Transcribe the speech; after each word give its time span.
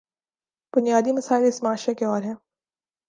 بنیادی 0.73 1.11
مسائل 1.11 1.43
اس 1.47 1.63
معاشرے 1.63 1.93
کے 1.93 2.05
اور 2.05 2.21
ہیں۔ 2.21 2.35